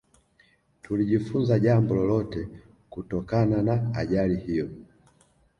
Tulijifunza 0.81 1.57
jambo 1.59 1.95
lolote 1.95 2.47
kutokana 2.89 3.61
na 3.61 3.95
ajali 3.95 4.35
hiyo 4.39 4.69